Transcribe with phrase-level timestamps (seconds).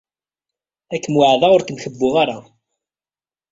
[0.93, 2.37] Ad kem-weɛdeɣ ur kem-kebbuɣ ara.